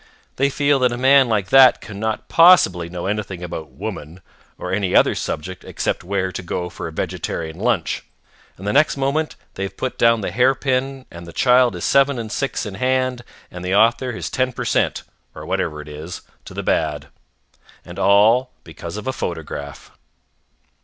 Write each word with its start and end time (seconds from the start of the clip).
They 0.37 0.49
feel 0.49 0.79
that 0.79 0.91
a 0.91 0.97
man 0.97 1.29
like 1.29 1.49
that 1.49 1.79
cannot 1.79 2.27
possibly 2.27 2.89
know 2.89 3.05
anything 3.05 3.43
about 3.43 3.69
Woman 3.69 4.19
or 4.57 4.73
any 4.73 4.95
other 4.95 5.13
subject 5.13 5.63
except 5.63 6.03
where 6.03 6.31
to 6.31 6.41
go 6.41 6.69
for 6.71 6.87
a 6.87 6.91
vegetarian 6.91 7.59
lunch, 7.59 8.03
and 8.57 8.65
the 8.65 8.73
next 8.73 8.97
moment 8.97 9.35
they 9.53 9.61
have 9.61 9.77
put 9.77 9.99
down 9.99 10.21
the 10.21 10.31
hair 10.31 10.55
pin 10.55 11.05
and 11.11 11.27
the 11.27 11.31
child 11.31 11.75
is 11.75 11.85
seven 11.85 12.17
and 12.17 12.31
six 12.31 12.65
in 12.65 12.73
hand 12.73 13.23
and 13.51 13.63
the 13.63 13.75
author 13.75 14.11
his 14.11 14.31
ten 14.31 14.51
per 14.53 14.65
cent., 14.65 15.03
or 15.35 15.45
whatever 15.45 15.81
it 15.81 15.87
is, 15.87 16.21
to 16.45 16.55
the 16.55 16.63
bad. 16.63 17.09
And 17.85 17.99
all 17.99 18.53
because 18.63 18.97
of 18.97 19.05
a 19.05 19.13
photograph. 19.13 19.91